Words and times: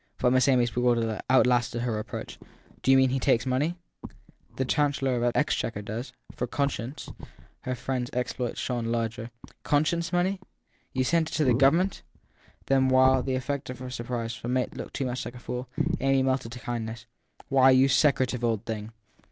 But 0.17 0.33
Miss 0.33 0.47
Amy 0.47 0.63
s 0.63 0.71
bewilderment 0.71 1.21
outlasted 1.29 1.83
her 1.83 1.91
reproach. 1.91 2.39
Do 2.81 2.89
you 2.89 2.97
mean 2.97 3.11
he 3.11 3.19
takes 3.19 3.45
money? 3.45 3.75
The 4.55 4.65
Chancellor 4.65 5.13
of 5.13 5.21
the 5.21 5.37
Exchequer 5.39 5.83
does 5.83 6.11
for" 6.33 6.47
conscience." 6.47 7.05
274 7.65 7.65
THE 7.65 7.65
THIRD 7.65 7.71
PERSON 7.71 7.71
Her 7.71 7.75
friend 7.75 8.09
s 8.11 8.19
exploit 8.19 8.57
shone 8.57 8.85
larger. 8.91 9.31
Conscience 9.61 10.11
money? 10.11 10.39
You 10.93 11.03
sent 11.03 11.29
it 11.29 11.33
to 11.35 11.53
Government? 11.53 12.01
Then 12.65 12.89
while, 12.89 13.19
as 13.19 13.25
the 13.25 13.35
effect 13.35 13.69
of 13.69 13.77
her 13.77 13.91
surprise, 13.91 14.35
her 14.37 14.49
mate 14.49 14.75
looked 14.75 14.95
too 14.95 15.05
much 15.05 15.23
a 15.27 15.37
fool, 15.37 15.69
Amy 15.99 16.23
melted 16.23 16.53
to 16.53 16.59
kindness. 16.59 17.05
Why, 17.49 17.69
you 17.69 17.87
secretive 17.87 18.43
old 18.43 18.65
thing 18.65 18.93